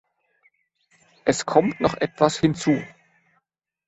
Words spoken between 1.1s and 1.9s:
Es kommt